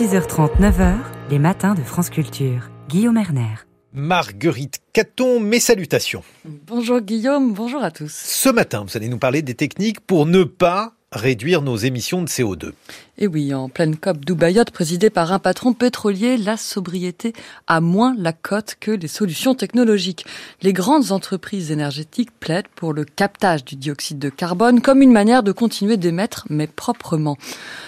6h30, 0.00 0.58
9h, 0.58 0.94
les 1.28 1.38
matins 1.38 1.74
de 1.74 1.82
France 1.82 2.08
Culture. 2.08 2.70
Guillaume 2.88 3.18
Erner. 3.18 3.66
Marguerite 3.92 4.78
Caton, 4.94 5.40
mes 5.40 5.60
salutations. 5.60 6.22
Bonjour 6.46 7.02
Guillaume, 7.02 7.52
bonjour 7.52 7.82
à 7.82 7.90
tous. 7.90 8.10
Ce 8.10 8.48
matin, 8.48 8.82
vous 8.82 8.96
allez 8.96 9.10
nous 9.10 9.18
parler 9.18 9.42
des 9.42 9.54
techniques 9.54 10.00
pour 10.00 10.24
ne 10.24 10.44
pas 10.44 10.94
réduire 11.12 11.60
nos 11.60 11.76
émissions 11.76 12.22
de 12.22 12.28
CO2. 12.28 12.70
Et 13.18 13.26
oui, 13.26 13.52
en 13.52 13.68
pleine 13.68 13.96
COP 13.96 14.24
Dubaïot, 14.24 14.64
présidée 14.72 15.10
par 15.10 15.32
un 15.32 15.40
patron 15.40 15.72
pétrolier, 15.72 16.36
la 16.36 16.56
sobriété 16.56 17.32
a 17.66 17.80
moins 17.80 18.14
la 18.16 18.32
cote 18.32 18.76
que 18.78 18.92
les 18.92 19.08
solutions 19.08 19.56
technologiques. 19.56 20.24
Les 20.62 20.72
grandes 20.72 21.10
entreprises 21.10 21.72
énergétiques 21.72 22.30
plaident 22.38 22.68
pour 22.76 22.92
le 22.92 23.04
captage 23.04 23.64
du 23.64 23.74
dioxyde 23.74 24.20
de 24.20 24.28
carbone 24.28 24.80
comme 24.80 25.02
une 25.02 25.12
manière 25.12 25.42
de 25.42 25.50
continuer 25.50 25.96
d'émettre, 25.96 26.46
mais 26.48 26.68
proprement. 26.68 27.36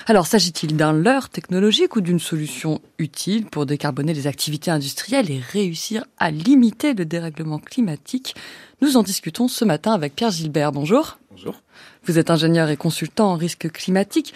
Alors, 0.07 0.27
s'agit-il 0.27 0.77
d'un 0.77 0.93
leurre 0.93 1.29
technologique 1.29 1.95
ou 1.95 2.01
d'une 2.01 2.21
solution 2.21 2.81
utile 2.99 3.47
pour 3.47 3.67
décarboner 3.67 4.15
les 4.15 4.27
activités 4.27 4.73
industrielles 4.73 5.31
et 5.31 5.41
réussir 5.53 6.05
à 6.19 6.33
limiter 6.33 6.93
le 6.93 7.05
dérèglement 7.05 7.61
climatique? 7.61 8.35
Nous 8.81 8.97
en 8.97 9.05
discutons 9.05 9.47
ce 9.47 9.65
matin 9.65 9.93
avec 9.93 10.17
Pierre 10.17 10.33
Gilbert. 10.33 10.73
Bonjour. 10.73 11.19
Vous 12.05 12.19
êtes 12.19 12.31
ingénieur 12.31 12.69
et 12.69 12.77
consultant 12.77 13.33
en 13.33 13.37
risque 13.37 13.71
climatique. 13.71 14.35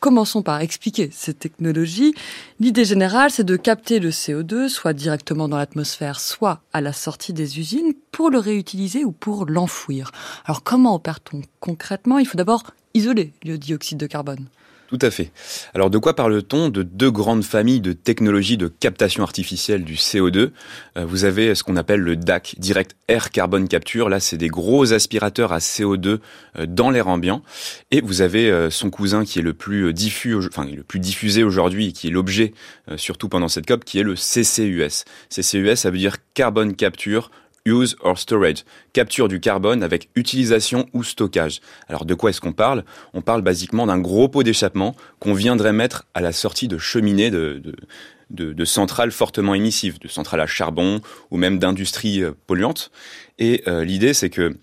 Commençons 0.00 0.42
par 0.42 0.60
expliquer 0.60 1.10
ces 1.12 1.34
technologies. 1.34 2.14
L'idée 2.60 2.84
générale, 2.84 3.32
c'est 3.32 3.42
de 3.42 3.56
capter 3.56 3.98
le 3.98 4.10
CO2, 4.10 4.68
soit 4.68 4.92
directement 4.92 5.48
dans 5.48 5.58
l'atmosphère, 5.58 6.20
soit 6.20 6.60
à 6.72 6.80
la 6.80 6.92
sortie 6.92 7.32
des 7.32 7.58
usines, 7.58 7.94
pour 8.12 8.30
le 8.30 8.38
réutiliser 8.38 9.04
ou 9.04 9.10
pour 9.10 9.46
l'enfouir. 9.46 10.12
Alors 10.44 10.62
comment 10.62 10.94
opère-t-on 10.94 11.42
concrètement? 11.58 12.18
Il 12.18 12.26
faut 12.26 12.38
d'abord 12.38 12.62
isoler 12.94 13.32
le 13.44 13.58
dioxyde 13.58 13.98
de 13.98 14.06
carbone. 14.06 14.46
Tout 14.88 14.98
à 15.02 15.10
fait. 15.10 15.32
Alors 15.74 15.90
de 15.90 15.98
quoi 15.98 16.16
parle-t-on 16.16 16.70
De 16.70 16.82
deux 16.82 17.10
grandes 17.10 17.44
familles 17.44 17.82
de 17.82 17.92
technologies 17.92 18.56
de 18.56 18.68
captation 18.68 19.22
artificielle 19.22 19.84
du 19.84 19.96
CO2. 19.96 20.50
Euh, 20.96 21.04
vous 21.04 21.24
avez 21.24 21.54
ce 21.54 21.62
qu'on 21.62 21.76
appelle 21.76 22.00
le 22.00 22.16
DAC, 22.16 22.54
Direct 22.56 22.96
Air 23.06 23.30
Carbon 23.30 23.66
Capture. 23.66 24.08
Là, 24.08 24.18
c'est 24.18 24.38
des 24.38 24.48
gros 24.48 24.94
aspirateurs 24.94 25.52
à 25.52 25.58
CO2 25.58 26.20
euh, 26.56 26.66
dans 26.66 26.88
l'air 26.88 27.08
ambiant. 27.08 27.42
Et 27.90 28.00
vous 28.00 28.22
avez 28.22 28.50
euh, 28.50 28.70
son 28.70 28.88
cousin 28.88 29.26
qui 29.26 29.40
est 29.40 29.42
le 29.42 29.52
plus 29.52 29.92
diffus, 29.92 30.34
enfin 30.34 30.64
le 30.64 30.82
plus 30.82 31.00
diffusé 31.00 31.44
aujourd'hui, 31.44 31.92
qui 31.92 32.08
est 32.08 32.10
l'objet 32.10 32.54
surtout 32.96 33.28
pendant 33.28 33.48
cette 33.48 33.66
COP, 33.66 33.84
qui 33.84 33.98
est 33.98 34.02
le 34.02 34.14
CCUS. 34.14 35.04
CCUS, 35.28 35.76
ça 35.76 35.90
veut 35.90 35.98
dire 35.98 36.16
Carbon 36.32 36.72
Capture 36.72 37.30
Use 37.68 37.96
or 38.00 38.18
Storage, 38.18 38.64
capture 38.92 39.28
du 39.28 39.40
carbone 39.40 39.82
avec 39.82 40.08
utilisation 40.14 40.86
ou 40.92 41.02
stockage. 41.02 41.60
Alors 41.88 42.04
de 42.04 42.14
quoi 42.14 42.30
est-ce 42.30 42.40
qu'on 42.40 42.52
parle? 42.52 42.84
On 43.14 43.22
parle 43.22 43.42
basiquement 43.42 43.86
d'un 43.86 43.98
gros 43.98 44.28
pot 44.28 44.42
d'échappement 44.42 44.94
qu'on 45.20 45.34
viendrait 45.34 45.72
mettre 45.72 46.06
à 46.14 46.20
la 46.20 46.32
sortie 46.32 46.68
de 46.68 46.78
cheminées 46.78 47.30
de, 47.30 48.64
centrales 48.64 49.12
fortement 49.12 49.54
émissives, 49.54 49.98
de 49.98 50.08
centrales 50.08 50.40
à 50.40 50.46
charbon 50.46 51.00
ou 51.30 51.36
même 51.36 51.58
d'industries 51.58 52.22
euh, 52.22 52.32
polluantes. 52.46 52.90
Et 53.38 53.62
euh, 53.66 53.84
l'idée 53.84 54.14
c'est 54.14 54.30
que 54.30 54.56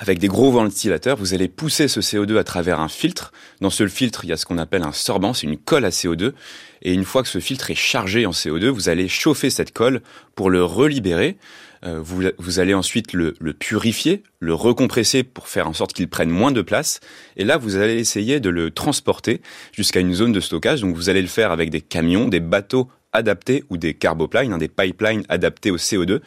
avec 0.00 0.18
des 0.18 0.28
gros 0.28 0.50
ventilateurs, 0.50 1.18
vous 1.18 1.34
allez 1.34 1.46
pousser 1.46 1.86
ce 1.86 2.00
CO2 2.00 2.38
à 2.38 2.44
travers 2.44 2.80
un 2.80 2.88
filtre. 2.88 3.32
Dans 3.60 3.68
ce 3.68 3.86
filtre, 3.86 4.24
il 4.24 4.30
y 4.30 4.32
a 4.32 4.38
ce 4.38 4.46
qu'on 4.46 4.56
appelle 4.56 4.82
un 4.82 4.92
sorbant, 4.92 5.34
c'est 5.34 5.46
une 5.46 5.58
colle 5.58 5.84
à 5.84 5.90
CO2. 5.90 6.32
Et 6.80 6.94
une 6.94 7.04
fois 7.04 7.22
que 7.22 7.28
ce 7.28 7.38
filtre 7.38 7.70
est 7.70 7.74
chargé 7.74 8.24
en 8.24 8.30
CO2, 8.30 8.68
vous 8.68 8.88
allez 8.88 9.08
chauffer 9.08 9.50
cette 9.50 9.74
colle 9.74 10.00
pour 10.34 10.48
le 10.48 10.64
relibérer. 10.64 11.36
Euh, 11.84 12.00
vous, 12.02 12.60
allez 12.60 12.72
ensuite 12.72 13.12
le, 13.12 13.34
le, 13.40 13.52
purifier, 13.52 14.22
le 14.38 14.54
recompresser 14.54 15.22
pour 15.22 15.48
faire 15.48 15.68
en 15.68 15.74
sorte 15.74 15.92
qu'il 15.92 16.08
prenne 16.08 16.30
moins 16.30 16.52
de 16.52 16.62
place. 16.62 17.00
Et 17.36 17.44
là, 17.44 17.58
vous 17.58 17.76
allez 17.76 17.98
essayer 17.98 18.40
de 18.40 18.48
le 18.48 18.70
transporter 18.70 19.42
jusqu'à 19.72 20.00
une 20.00 20.14
zone 20.14 20.32
de 20.32 20.40
stockage. 20.40 20.80
Donc, 20.80 20.96
vous 20.96 21.10
allez 21.10 21.22
le 21.22 21.28
faire 21.28 21.52
avec 21.52 21.68
des 21.68 21.82
camions, 21.82 22.26
des 22.26 22.40
bateaux 22.40 22.88
adaptés 23.12 23.64
ou 23.70 23.76
des 23.76 23.94
carbopipelines, 23.94 24.52
hein, 24.52 24.58
des 24.58 24.68
pipelines 24.68 25.24
adaptés 25.28 25.70
au 25.70 25.76
CO2. 25.76 26.20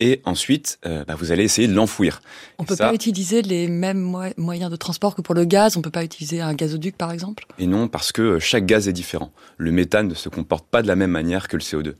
Et 0.00 0.20
ensuite, 0.24 0.78
euh, 0.86 1.04
bah, 1.04 1.14
vous 1.16 1.32
allez 1.32 1.44
essayer 1.44 1.68
de 1.68 1.74
l'enfouir. 1.74 2.20
On 2.58 2.64
peut 2.64 2.76
pas 2.76 2.94
utiliser 2.94 3.42
les 3.42 3.68
mêmes 3.68 4.32
moyens 4.36 4.70
de 4.70 4.76
transport 4.76 5.14
que 5.14 5.22
pour 5.22 5.34
le 5.34 5.44
gaz. 5.44 5.76
On 5.76 5.82
peut 5.82 5.90
pas 5.90 6.04
utiliser 6.04 6.40
un 6.40 6.54
gazoduc, 6.54 6.96
par 6.96 7.12
exemple? 7.12 7.46
Et 7.58 7.66
non, 7.66 7.88
parce 7.88 8.12
que 8.12 8.38
chaque 8.38 8.66
gaz 8.66 8.88
est 8.88 8.92
différent. 8.92 9.32
Le 9.58 9.72
méthane 9.72 10.08
ne 10.08 10.14
se 10.14 10.28
comporte 10.28 10.66
pas 10.66 10.82
de 10.82 10.88
la 10.88 10.96
même 10.96 11.10
manière 11.10 11.48
que 11.48 11.56
le 11.56 11.62
CO2. 11.62 11.94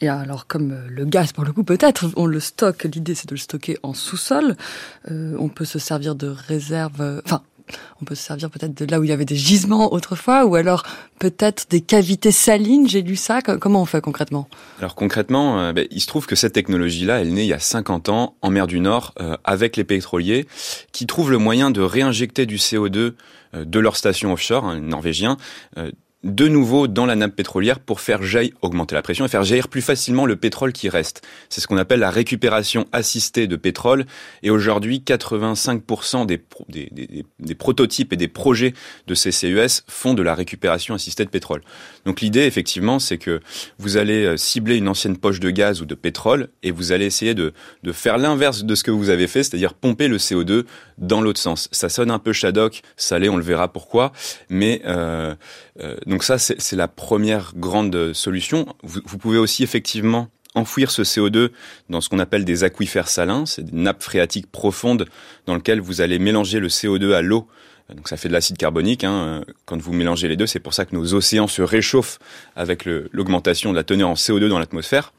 Et 0.00 0.08
alors, 0.08 0.46
comme 0.46 0.72
euh, 0.72 0.86
le 0.88 1.04
gaz, 1.04 1.32
pour 1.32 1.44
le 1.44 1.52
coup, 1.52 1.64
peut-être, 1.64 2.06
on 2.16 2.26
le 2.26 2.40
stocke. 2.40 2.84
L'idée, 2.84 3.14
c'est 3.14 3.28
de 3.28 3.34
le 3.34 3.40
stocker 3.40 3.76
en 3.82 3.94
sous-sol. 3.94 4.56
Euh, 5.10 5.36
on 5.38 5.48
peut 5.48 5.64
se 5.64 5.78
servir 5.78 6.14
de 6.14 6.28
réserve. 6.28 7.00
Euh, 7.00 7.20
enfin, 7.24 7.42
on 8.00 8.04
peut 8.04 8.14
se 8.14 8.22
servir 8.22 8.50
peut-être 8.50 8.74
de 8.74 8.90
là 8.90 9.00
où 9.00 9.04
il 9.04 9.10
y 9.10 9.12
avait 9.12 9.24
des 9.24 9.36
gisements 9.36 9.92
autrefois, 9.92 10.44
ou 10.44 10.54
alors 10.54 10.84
peut-être 11.18 11.66
des 11.70 11.80
cavités 11.80 12.32
salines. 12.32 12.88
J'ai 12.88 13.02
lu 13.02 13.16
ça. 13.16 13.42
Comment 13.42 13.82
on 13.82 13.86
fait 13.86 14.00
concrètement? 14.00 14.48
Alors 14.78 14.94
concrètement, 14.94 15.72
ben, 15.72 15.86
il 15.90 16.00
se 16.00 16.06
trouve 16.06 16.26
que 16.26 16.36
cette 16.36 16.52
technologie-là, 16.52 17.20
elle 17.20 17.32
naît 17.32 17.44
il 17.44 17.48
y 17.48 17.52
a 17.52 17.58
50 17.58 18.08
ans 18.08 18.36
en 18.42 18.50
mer 18.50 18.66
du 18.66 18.80
Nord 18.80 19.14
avec 19.44 19.76
les 19.76 19.84
pétroliers 19.84 20.46
qui 20.92 21.06
trouvent 21.06 21.30
le 21.30 21.38
moyen 21.38 21.70
de 21.70 21.80
réinjecter 21.80 22.46
du 22.46 22.56
CO2 22.56 23.14
de 23.54 23.78
leur 23.78 23.96
station 23.96 24.32
offshore, 24.32 24.66
hein, 24.66 24.80
norvégien, 24.80 25.36
de 26.24 26.48
nouveau 26.48 26.88
dans 26.88 27.06
la 27.06 27.14
nappe 27.14 27.36
pétrolière 27.36 27.78
pour 27.78 28.00
faire 28.00 28.22
jaillir, 28.24 28.52
augmenter 28.60 28.96
la 28.96 29.02
pression 29.02 29.24
et 29.24 29.28
faire 29.28 29.44
jaillir 29.44 29.68
plus 29.68 29.82
facilement 29.82 30.26
le 30.26 30.34
pétrole 30.34 30.72
qui 30.72 30.88
reste. 30.88 31.22
C'est 31.48 31.60
ce 31.60 31.68
qu'on 31.68 31.76
appelle 31.76 32.00
la 32.00 32.10
récupération 32.10 32.86
assistée 32.90 33.46
de 33.46 33.54
pétrole. 33.54 34.04
Et 34.42 34.50
aujourd'hui, 34.50 35.02
85% 35.06 36.26
des, 36.26 36.42
des, 36.68 37.24
des, 37.38 37.54
prototypes 37.54 38.12
et 38.12 38.16
des 38.16 38.26
projets 38.26 38.74
de 39.06 39.14
CCUS 39.14 39.84
font 39.86 40.14
de 40.14 40.22
la 40.22 40.34
récupération 40.34 40.94
assistée 40.94 41.24
de 41.24 41.30
pétrole. 41.30 41.62
Donc 42.04 42.20
l'idée, 42.20 42.42
effectivement, 42.42 42.98
c'est 42.98 43.18
que 43.18 43.40
vous 43.78 43.96
allez 43.96 44.24
euh, 44.24 44.36
cibler 44.36 44.76
une 44.76 44.88
ancienne 44.88 45.16
poche 45.16 45.38
de 45.38 45.50
gaz 45.50 45.80
ou 45.82 45.84
de 45.84 45.94
pétrole 45.94 46.48
et 46.64 46.72
vous 46.72 46.90
allez 46.90 47.06
essayer 47.06 47.34
de, 47.34 47.52
de 47.84 47.92
faire 47.92 48.18
l'inverse 48.18 48.64
de 48.64 48.74
ce 48.74 48.82
que 48.82 48.90
vous 48.90 49.10
avez 49.10 49.28
fait, 49.28 49.44
c'est-à-dire 49.44 49.74
pomper 49.74 50.08
le 50.08 50.16
CO2 50.18 50.64
dans 50.98 51.20
l'autre 51.20 51.40
sens. 51.40 51.68
Ça 51.70 51.88
sonne 51.88 52.10
un 52.10 52.18
peu 52.18 52.32
Shadok, 52.32 52.82
salé, 52.96 53.28
on 53.28 53.36
le 53.36 53.42
verra 53.42 53.72
pourquoi, 53.72 54.12
mais 54.48 54.82
euh, 54.86 55.34
euh, 55.80 55.96
donc 56.08 56.24
ça, 56.24 56.38
c'est 56.38 56.74
la 56.74 56.88
première 56.88 57.52
grande 57.54 58.14
solution. 58.14 58.66
Vous, 58.82 59.18
pouvez 59.18 59.36
aussi 59.36 59.62
effectivement 59.62 60.28
enfouir 60.54 60.90
ce 60.90 61.02
CO2 61.02 61.50
dans 61.90 62.00
ce 62.00 62.08
qu'on 62.08 62.18
appelle 62.18 62.46
des 62.46 62.64
aquifères 62.64 63.08
salins, 63.08 63.44
c'est 63.44 63.62
des 63.62 63.76
nappes 63.76 64.02
phréatiques 64.02 64.50
profondes 64.50 65.04
dans 65.44 65.54
lesquelles 65.54 65.82
vous 65.82 66.00
allez 66.00 66.18
mélanger 66.18 66.60
le 66.60 66.68
CO2 66.68 67.12
à 67.12 67.20
l'eau. 67.20 67.46
Donc 67.94 68.08
ça 68.08 68.16
fait 68.16 68.28
de 68.28 68.32
l'acide 68.32 68.56
carbonique. 68.56 69.04
Hein. 69.04 69.44
Quand 69.66 69.78
vous 69.80 69.92
mélangez 69.92 70.28
les 70.28 70.36
deux, 70.36 70.46
c'est 70.46 70.60
pour 70.60 70.72
ça 70.72 70.86
que 70.86 70.96
nos 70.96 71.12
océans 71.12 71.46
se 71.46 71.60
réchauffent 71.60 72.18
avec 72.56 72.86
l'augmentation 72.86 73.70
de 73.70 73.76
la 73.76 73.84
teneur 73.84 74.08
en 74.08 74.14
CO2 74.14 74.48
dans 74.48 74.58
l'atmosphère. 74.58 75.12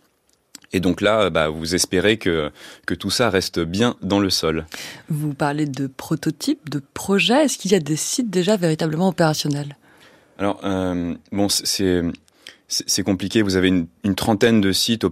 Et 0.74 0.80
donc 0.80 1.02
là, 1.02 1.30
bah, 1.30 1.50
vous 1.50 1.76
espérez 1.76 2.18
que 2.18 2.52
tout 2.98 3.12
ça 3.12 3.30
reste 3.30 3.60
bien 3.60 3.96
dans 4.02 4.20
le 4.20 4.32
sol. 4.32 4.66
Vous 5.08 5.36
parlez 5.36 5.68
de 5.68 5.86
prototypes, 5.86 6.68
de 6.68 6.82
projets. 6.96 7.46
Est-ce 7.46 7.60
qu'il 7.60 7.74
y 7.74 7.76
a 7.76 7.80
des 7.80 7.96
sites 7.96 8.32
déjà 8.32 8.58
véritablement 8.58 9.10
opérationnels? 9.10 9.76
Alors, 10.40 10.62
euh, 10.64 11.16
bon, 11.34 11.48
c'est 11.50 13.04
compliqué. 13.04 13.42
Vous 13.42 13.58
avez 13.58 13.68
une, 13.68 13.88
une 14.06 14.16
trentaine 14.16 14.62
de 14.62 14.72
sites 14.72 15.06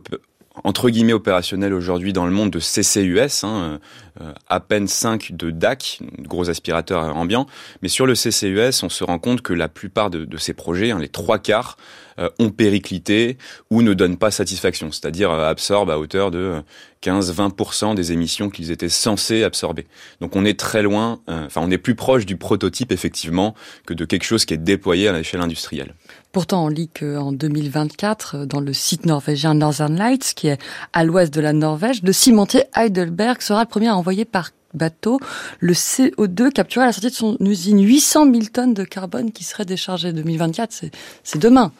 entre 0.63 0.89
guillemets 0.89 1.13
opérationnels 1.13 1.73
aujourd'hui 1.73 2.13
dans 2.13 2.25
le 2.25 2.31
monde 2.31 2.51
de 2.51 2.59
CCUS, 2.59 3.43
hein, 3.43 3.79
euh, 4.21 4.33
à 4.47 4.59
peine 4.59 4.87
5 4.87 5.33
de 5.33 5.51
DAC, 5.51 5.99
gros 6.19 6.49
aspirateurs 6.49 7.15
ambiants. 7.15 7.45
Mais 7.81 7.87
sur 7.87 8.05
le 8.05 8.13
CCUS, 8.13 8.83
on 8.83 8.89
se 8.89 9.03
rend 9.03 9.19
compte 9.19 9.41
que 9.41 9.53
la 9.53 9.67
plupart 9.67 10.09
de, 10.09 10.25
de 10.25 10.37
ces 10.37 10.53
projets, 10.53 10.91
hein, 10.91 10.99
les 10.99 11.09
trois 11.09 11.37
quarts, 11.37 11.77
euh, 12.19 12.29
ont 12.39 12.49
périclité 12.49 13.37
ou 13.69 13.83
ne 13.83 13.93
donnent 13.93 14.17
pas 14.17 14.31
satisfaction, 14.31 14.91
c'est-à-dire 14.91 15.29
euh, 15.29 15.47
absorbent 15.47 15.91
à 15.91 15.99
hauteur 15.99 16.31
de 16.31 16.63
15-20% 17.03 17.93
des 17.93 18.11
émissions 18.11 18.49
qu'ils 18.49 18.71
étaient 18.71 18.89
censés 18.89 19.43
absorber. 19.43 19.85
Donc 20.19 20.35
on 20.35 20.43
est 20.43 20.59
très 20.59 20.81
loin, 20.81 21.19
enfin 21.27 21.61
on 21.63 21.69
est 21.69 21.77
plus 21.77 21.93
proche 21.93 22.25
du 22.25 22.35
prototype 22.35 22.91
effectivement 22.91 23.53
que 23.85 23.93
de 23.93 24.03
quelque 24.03 24.23
chose 24.23 24.45
qui 24.45 24.55
est 24.55 24.57
déployé 24.57 25.07
à 25.07 25.13
l'échelle 25.13 25.41
industrielle. 25.41 25.93
Pourtant, 26.31 26.65
on 26.65 26.67
lit 26.67 26.89
qu'en 26.89 27.31
2024, 27.31 28.45
dans 28.45 28.59
le 28.59 28.73
site 28.73 29.05
norvégien 29.05 29.53
Northern 29.53 29.95
Lights, 29.95 30.33
qui 30.35 30.46
est 30.47 30.59
à 30.93 31.03
l'ouest 31.03 31.33
de 31.33 31.41
la 31.41 31.53
Norvège, 31.53 32.01
le 32.03 32.13
cimentier 32.13 32.63
Heidelberg 32.75 33.41
sera 33.41 33.61
le 33.61 33.67
premier 33.67 33.87
à 33.87 33.95
envoyer 33.95 34.25
par 34.25 34.51
bateau 34.73 35.19
le 35.59 35.73
CO2 35.73 36.51
capturé 36.51 36.83
à 36.83 36.87
la 36.87 36.93
sortie 36.93 37.09
de 37.09 37.13
son 37.13 37.37
usine. 37.39 37.81
800 37.81 38.25
000 38.31 38.45
tonnes 38.51 38.73
de 38.73 38.83
carbone 38.83 39.31
qui 39.31 39.43
seraient 39.43 39.65
déchargées. 39.65 40.13
2024, 40.13 40.83
c'est 41.23 41.39
demain. 41.39 41.71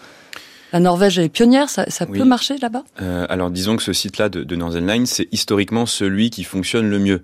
La 0.73 0.81
Norvège 0.81 1.17
est 1.17 1.29
pionnière, 1.29 1.69
ça, 1.69 1.85
peut 2.05 2.25
marcher 2.25 2.57
là-bas? 2.57 2.83
Euh, 3.01 3.25
Alors 3.29 3.49
disons 3.51 3.77
que 3.77 3.83
ce 3.83 3.93
site-là 3.93 4.27
de, 4.27 4.55
Northern 4.55 4.85
Line, 4.85 5.05
c'est 5.05 5.27
historiquement 5.31 5.85
celui 5.85 6.29
qui 6.29 6.43
fonctionne 6.43 6.89
le 6.89 6.99
mieux. 6.99 7.23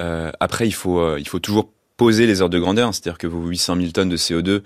Euh, 0.00 0.32
après, 0.40 0.66
il 0.66 0.72
faut, 0.72 0.98
euh, 0.98 1.16
il 1.20 1.28
faut 1.28 1.38
toujours 1.38 1.70
poser 1.96 2.26
les 2.26 2.40
ordres 2.40 2.54
de 2.54 2.58
grandeur, 2.58 2.92
c'est-à-dire 2.92 3.18
que 3.18 3.28
vos 3.28 3.46
800 3.46 3.76
000 3.76 3.88
tonnes 3.92 4.08
de 4.08 4.16
CO2, 4.16 4.62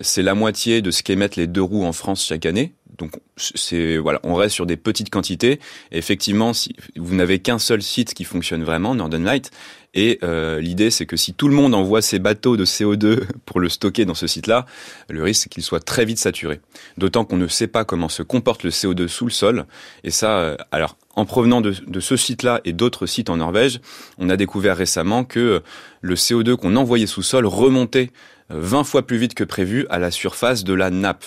c'est 0.00 0.22
la 0.22 0.34
moitié 0.34 0.82
de 0.82 0.90
ce 0.90 1.04
qu'émettent 1.04 1.36
les 1.36 1.46
deux 1.46 1.62
roues 1.62 1.84
en 1.84 1.92
France 1.92 2.26
chaque 2.26 2.44
année 2.44 2.74
Donc 3.00 3.12
c'est 3.36 3.96
voilà, 3.96 4.20
on 4.24 4.34
reste 4.34 4.54
sur 4.54 4.66
des 4.66 4.76
petites 4.76 5.08
quantités. 5.08 5.58
Effectivement, 5.90 6.52
si 6.52 6.76
vous 6.96 7.14
n'avez 7.14 7.38
qu'un 7.38 7.58
seul 7.58 7.80
site 7.80 8.12
qui 8.12 8.24
fonctionne 8.24 8.62
vraiment, 8.62 8.94
Northern 8.94 9.24
Light, 9.24 9.50
et 9.94 10.18
euh, 10.22 10.60
l'idée 10.60 10.90
c'est 10.90 11.06
que 11.06 11.16
si 11.16 11.32
tout 11.32 11.48
le 11.48 11.54
monde 11.54 11.74
envoie 11.74 12.02
ses 12.02 12.18
bateaux 12.18 12.58
de 12.58 12.66
CO2 12.66 13.22
pour 13.46 13.58
le 13.58 13.70
stocker 13.70 14.04
dans 14.04 14.14
ce 14.14 14.26
site-là, 14.26 14.66
le 15.08 15.22
risque 15.22 15.44
c'est 15.44 15.48
qu'il 15.48 15.62
soit 15.62 15.80
très 15.80 16.04
vite 16.04 16.18
saturé. 16.18 16.60
D'autant 16.98 17.24
qu'on 17.24 17.38
ne 17.38 17.48
sait 17.48 17.68
pas 17.68 17.86
comment 17.86 18.10
se 18.10 18.22
comporte 18.22 18.64
le 18.64 18.70
CO2 18.70 19.08
sous 19.08 19.24
le 19.24 19.30
sol. 19.30 19.64
Et 20.04 20.10
ça, 20.10 20.36
euh, 20.36 20.56
alors 20.70 20.98
en 21.16 21.24
provenant 21.24 21.62
de, 21.62 21.74
de 21.86 22.00
ce 22.00 22.16
site-là 22.16 22.60
et 22.66 22.74
d'autres 22.74 23.06
sites 23.06 23.30
en 23.30 23.38
Norvège, 23.38 23.80
on 24.18 24.28
a 24.28 24.36
découvert 24.36 24.76
récemment 24.76 25.24
que 25.24 25.62
le 26.02 26.14
CO2 26.14 26.56
qu'on 26.56 26.76
envoyait 26.76 27.06
sous 27.06 27.22
sol 27.22 27.46
remontait 27.46 28.10
20 28.50 28.84
fois 28.84 29.06
plus 29.06 29.16
vite 29.16 29.34
que 29.34 29.44
prévu 29.44 29.86
à 29.88 29.98
la 29.98 30.10
surface 30.10 30.64
de 30.64 30.74
la 30.74 30.90
nappe 30.90 31.24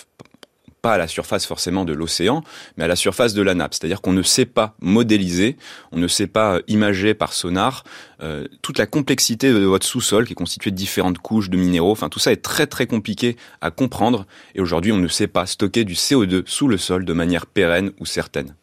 pas 0.83 0.94
à 0.94 0.97
la 0.97 1.07
surface 1.07 1.47
forcément 1.47 1.85
de 1.85 1.94
l'océan, 1.94 2.44
mais 2.77 2.83
à 2.83 2.88
la 2.88 2.97
surface 2.97 3.33
de 3.33 3.41
la 3.41 3.56
nappe. 3.56 3.74
C'est-à-dire 3.74 4.01
qu'on 4.01 4.12
ne 4.12 4.21
sait 4.21 4.45
pas 4.45 4.75
modéliser, 4.81 5.56
on 5.94 5.97
ne 5.97 6.07
sait 6.07 6.27
pas 6.27 6.59
imager 6.68 7.13
par 7.13 7.31
sonar 7.33 7.85
euh, 8.21 8.45
toute 8.62 8.77
la 8.77 8.85
complexité 8.85 9.51
de 9.51 9.59
votre 9.59 9.88
sous-sol 9.88 10.27
qui 10.27 10.33
est 10.33 10.35
constitué 10.35 10.71
de 10.71 10.75
différentes 10.75 11.19
couches 11.19 11.50
de 11.50 11.57
minéraux. 11.57 11.91
Enfin, 11.91 12.09
tout 12.09 12.19
ça 12.19 12.33
est 12.33 12.44
très 12.44 12.68
très 12.68 12.85
compliqué 12.85 13.38
à 13.62 13.71
comprendre. 13.71 14.27
Et 14.56 14.62
aujourd'hui, 14.62 14.91
on 14.91 14.97
ne 14.97 15.07
sait 15.07 15.27
pas 15.27 15.45
stocker 15.45 15.85
du 15.85 15.94
CO2 15.94 16.44
sous 16.45 16.68
le 16.68 16.77
sol 16.77 17.06
de 17.06 17.13
manière 17.13 17.45
pérenne 17.45 17.91
ou 18.01 18.06
certaine. 18.06 18.53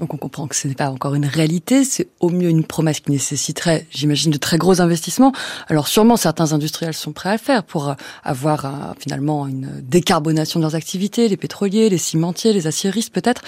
Donc 0.00 0.14
on 0.14 0.16
comprend 0.16 0.48
que 0.48 0.56
ce 0.56 0.66
n'est 0.66 0.74
pas 0.74 0.90
encore 0.90 1.14
une 1.14 1.26
réalité, 1.26 1.84
c'est 1.84 2.08
au 2.20 2.30
mieux 2.30 2.48
une 2.48 2.64
promesse 2.64 3.00
qui 3.00 3.10
nécessiterait, 3.12 3.86
j'imagine, 3.90 4.30
de 4.30 4.38
très 4.38 4.56
gros 4.56 4.80
investissements. 4.80 5.32
Alors 5.68 5.88
sûrement 5.88 6.16
certains 6.16 6.52
industriels 6.54 6.94
sont 6.94 7.12
prêts 7.12 7.28
à 7.28 7.32
le 7.32 7.38
faire 7.38 7.62
pour 7.62 7.94
avoir 8.24 8.94
finalement 8.98 9.46
une 9.46 9.82
décarbonation 9.82 10.58
de 10.58 10.64
leurs 10.64 10.74
activités, 10.74 11.28
les 11.28 11.36
pétroliers, 11.36 11.90
les 11.90 11.98
cimentiers, 11.98 12.52
les 12.54 12.66
aciéristes 12.66 13.12
peut-être. 13.12 13.42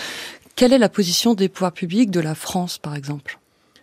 Quelle 0.55 0.75
est 0.75 0.79
la 0.79 0.91
position 0.91 1.33
des 1.33 1.49
pouvoirs 1.49 1.73
publics 1.73 2.11
de 2.11 2.21
la 2.21 2.35
France 2.35 2.79
par 2.79 2.95
exemple? 2.95 3.39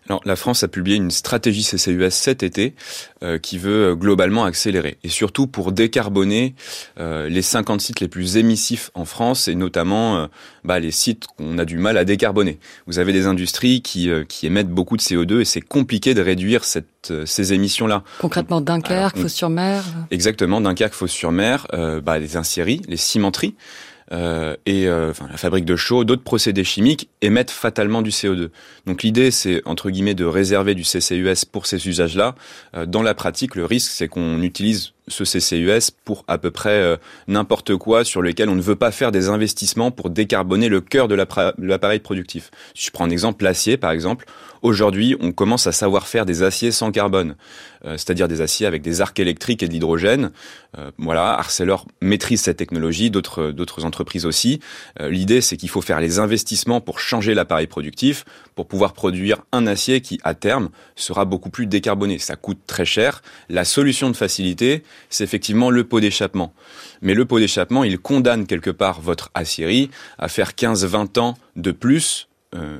Alors, 0.10 0.22
la 0.26 0.36
France 0.36 0.64
a 0.64 0.68
publié 0.68 0.98
une 0.98 1.12
stratégie 1.12 1.64
CCUS 1.64 2.10
cet 2.10 2.42
été 2.42 2.74
euh, 3.22 3.38
qui 3.38 3.60
veut 3.60 3.92
euh, 3.92 3.96
globalement 3.96 4.44
accélérer 4.44 4.98
et 5.04 5.10
surtout 5.10 5.46
pour 5.46 5.72
décarboner 5.72 6.56
euh, 7.00 7.30
les 7.30 7.44
50 7.44 7.80
sites 7.80 8.00
les 8.00 8.08
plus 8.08 8.36
émissifs 8.38 8.90
en 8.96 9.06
France 9.06 9.48
et 9.48 9.54
notamment 9.54 10.28
bah, 10.64 10.80
les 10.80 10.90
sites 10.90 11.28
qu'on 11.28 11.60
a 11.60 11.66
du 11.66 11.78
mal 11.78 11.96
à 11.98 12.06
décarboner. 12.06 12.58
Vous 12.88 12.98
avez 12.98 13.14
des 13.14 13.28
industries 13.28 13.84
qui, 13.84 14.10
qui 14.28 14.48
émettent 14.48 14.72
beaucoup 14.72 14.98
de 14.98 15.02
CO2 15.02 15.42
et 15.42 15.46
c'est 15.46 15.62
compliqué 15.62 16.16
de 16.16 16.22
réduire 16.22 16.64
cette, 16.64 17.14
ces 17.26 17.54
émissions-là. 17.54 18.04
Concrètement, 18.20 18.62
Dunkerque, 18.62 19.18
Fos-sur-Mer 19.18 19.84
Exactement, 20.10 20.60
Dunkerque, 20.60 20.94
Fos-sur-Mer, 20.94 21.68
bah, 22.04 22.18
les 22.18 22.36
inciéries, 22.36 22.82
les 22.88 22.98
cimenteries. 22.98 23.56
Euh, 24.12 24.56
et 24.66 24.88
euh, 24.88 25.12
enfin, 25.12 25.28
la 25.30 25.38
fabrique 25.38 25.66
de 25.66 25.76
chaux, 25.76 26.04
d'autres 26.04 26.24
procédés 26.24 26.64
chimiques 26.64 27.10
émettent 27.22 27.52
fatalement 27.52 28.02
du 28.02 28.10
CO2. 28.10 28.50
Donc 28.86 29.04
l'idée, 29.04 29.32
c'est 29.32 29.62
entre 29.66 29.90
guillemets 29.90 30.16
de 30.16 30.26
réserver 30.26 30.76
du 30.76 30.84
CCUS 30.84 31.46
pour 31.52 31.66
ces 31.66 31.88
usages-là. 31.88 32.36
Euh, 32.76 32.86
dans 32.86 33.04
la 33.04 33.14
pratique, 33.14 33.56
le 33.56 33.66
risque, 33.66 33.92
c'est 33.92 34.08
qu'on 34.08 34.42
utilise 34.42 34.94
ce 35.10 35.24
CCUS 35.24 35.92
pour 36.06 36.24
à 36.28 36.38
peu 36.38 36.52
près 36.52 36.98
n'importe 37.28 37.76
quoi 37.76 38.04
sur 38.04 38.22
lequel 38.22 38.50
on 38.50 38.56
ne 38.56 38.62
veut 38.62 38.76
pas 38.76 38.92
faire 38.92 39.12
des 39.12 39.30
investissements 39.30 39.92
pour 39.92 40.10
décarboner 40.10 40.70
le 40.70 40.82
cœur 40.82 41.08
de 41.08 41.16
l'appareil 41.16 42.00
productif. 42.00 42.52
Si 42.74 42.88
je 42.88 42.92
prends 42.92 43.06
un 43.06 43.10
exemple, 43.10 43.44
l'acier 43.44 43.78
par 43.78 43.92
exemple, 43.92 44.26
aujourd'hui 44.62 45.16
on 45.20 45.32
commence 45.32 45.68
à 45.68 45.72
savoir 45.72 46.08
faire 46.08 46.26
des 46.26 46.44
aciers 46.44 46.72
sans 46.72 46.92
carbone, 46.92 47.36
c'est-à-dire 47.84 48.28
des 48.28 48.42
aciers 48.42 48.66
avec 48.66 48.82
des 48.82 49.02
arcs 49.02 49.20
électriques 49.20 49.64
et 49.64 49.68
de 49.68 49.74
l'hydrogène. 49.74 50.32
voilà, 50.98 51.38
Arcelor 51.38 51.86
maîtrise 52.02 52.42
cette 52.42 52.58
technologie, 52.58 53.10
d'autres 53.10 53.52
d'autres 53.52 53.86
entreprises 53.86 54.00
entreprises 54.00 54.26
aussi. 54.26 54.62
Euh, 55.02 55.10
l'idée, 55.10 55.42
c'est 55.42 55.58
qu'il 55.58 55.70
faut 55.70 55.82
faire 55.82 56.00
les 56.00 56.20
investissements 56.20 56.80
pour 56.80 57.00
changer 57.00 57.34
l'appareil 57.34 57.68
productif, 57.68 58.24
pour 58.56 58.68
pouvoir 58.68 58.94
produire 58.94 59.42
un 59.52 59.68
acier 59.68 60.00
qui, 60.00 60.20
à 60.24 60.34
terme, 60.34 60.70
sera 60.96 61.26
beaucoup 61.26 61.50
plus 61.50 61.68
décarboné. 61.68 62.18
Ça 62.18 62.38
coûte 62.38 62.60
très 62.66 62.86
cher. 62.86 63.22
La 63.50 63.66
solution 63.66 64.10
de 64.10 64.16
facilité, 64.16 64.84
c'est 65.10 65.24
effectivement 65.24 65.70
le 65.70 65.84
pot 65.84 66.00
d'échappement. 66.00 66.54
Mais 67.02 67.14
le 67.14 67.26
pot 67.26 67.40
d'échappement, 67.40 67.84
il 67.84 68.00
condamne 68.00 68.46
quelque 68.46 68.70
part 68.70 69.02
votre 69.02 69.32
aciérie 69.34 69.90
à 70.18 70.28
faire 70.28 70.52
15-20 70.52 71.20
ans 71.20 71.38
de 71.56 71.72
plus, 71.72 72.28
euh, 72.56 72.80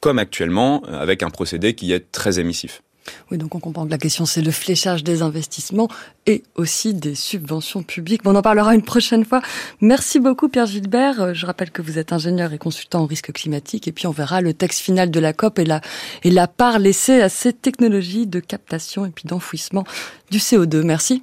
comme 0.00 0.18
actuellement, 0.18 0.82
avec 0.84 1.22
un 1.22 1.30
procédé 1.30 1.74
qui 1.74 1.92
est 1.92 2.12
très 2.12 2.38
émissif. 2.38 2.82
Oui, 3.30 3.38
donc 3.38 3.54
on 3.54 3.60
comprend 3.60 3.86
que 3.86 3.90
la 3.90 3.98
question 3.98 4.26
c'est 4.26 4.42
le 4.42 4.50
fléchage 4.50 5.04
des 5.04 5.22
investissements 5.22 5.88
et 6.26 6.42
aussi 6.54 6.94
des 6.94 7.14
subventions 7.14 7.82
publiques. 7.82 8.22
on 8.24 8.34
en 8.34 8.42
parlera 8.42 8.74
une 8.74 8.82
prochaine 8.82 9.24
fois. 9.24 9.40
Merci 9.80 10.20
beaucoup 10.20 10.48
Pierre 10.48 10.66
Gilbert. 10.66 11.20
Euh, 11.20 11.34
je 11.34 11.46
rappelle 11.46 11.70
que 11.70 11.82
vous 11.82 11.98
êtes 11.98 12.12
ingénieur 12.12 12.52
et 12.52 12.58
consultant 12.58 13.00
en 13.00 13.06
risque 13.06 13.32
climatique 13.32 13.88
et 13.88 13.92
puis 13.92 14.06
on 14.06 14.12
verra 14.12 14.40
le 14.40 14.54
texte 14.54 14.80
final 14.80 15.10
de 15.10 15.20
la 15.20 15.32
COP 15.32 15.58
et 15.58 15.64
la, 15.64 15.80
et 16.24 16.30
la 16.30 16.46
part 16.48 16.78
laissée 16.78 17.20
à 17.20 17.28
ces 17.28 17.52
technologies 17.52 18.26
de 18.26 18.40
captation 18.40 19.06
et 19.06 19.10
puis 19.10 19.24
d'enfouissement 19.26 19.84
du 20.30 20.38
CO2. 20.38 20.82
Merci. 20.82 21.22